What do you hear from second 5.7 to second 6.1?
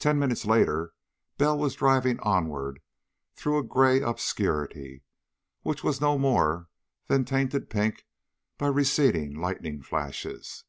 now was